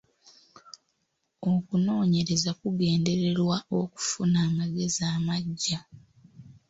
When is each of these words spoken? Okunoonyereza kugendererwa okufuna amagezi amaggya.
Okunoonyereza 1.51 2.51
kugendererwa 2.61 3.57
okufuna 3.81 4.37
amagezi 4.49 5.01
amaggya. 5.15 5.79